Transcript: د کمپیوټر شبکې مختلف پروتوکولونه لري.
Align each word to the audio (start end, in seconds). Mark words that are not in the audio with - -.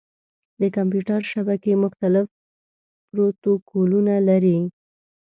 د 0.61 0.61
کمپیوټر 0.75 1.19
شبکې 1.31 1.73
مختلف 1.83 2.27
پروتوکولونه 3.09 4.13
لري. 4.29 4.59